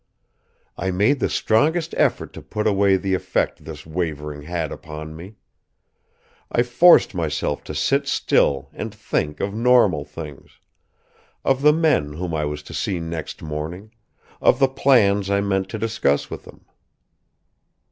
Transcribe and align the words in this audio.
I 0.79 0.89
made 0.89 1.19
the 1.19 1.29
strongest 1.29 1.93
effort 1.95 2.33
to 2.33 2.41
put 2.41 2.65
away 2.65 2.97
the 2.97 3.13
effect 3.13 3.65
this 3.65 3.85
wavering 3.85 4.41
had 4.41 4.71
upon 4.71 5.15
me. 5.15 5.35
I 6.51 6.63
forced 6.63 7.13
myself 7.13 7.63
to 7.65 7.75
sit 7.75 8.07
still 8.07 8.71
and 8.73 8.91
think 8.95 9.39
of 9.39 9.53
normal 9.53 10.03
things; 10.03 10.57
of 11.45 11.61
the 11.61 11.71
men 11.71 12.13
whom 12.13 12.33
I 12.33 12.45
was 12.45 12.63
to 12.63 12.73
see 12.73 12.99
next 12.99 13.43
morning, 13.43 13.91
of 14.41 14.57
the 14.57 14.67
plans 14.67 15.29
I 15.29 15.39
meant 15.39 15.69
to 15.69 15.77
discuss 15.77 16.31
with 16.31 16.45
them. 16.45 16.65